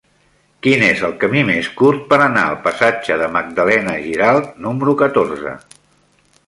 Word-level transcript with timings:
Quin 0.67 0.85
és 0.85 1.03
el 1.09 1.11
camí 1.23 1.43
més 1.49 1.69
curt 1.81 2.01
per 2.13 2.19
anar 2.29 2.47
al 2.53 2.57
passatge 2.65 3.19
de 3.25 3.29
Magdalena 3.37 3.95
Giralt 4.09 4.53
número 4.69 4.99
catorze? 5.05 5.57